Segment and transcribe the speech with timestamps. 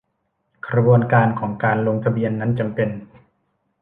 [0.67, 2.89] กระบวนการของการลงทะเบียนนั้นจำเป็น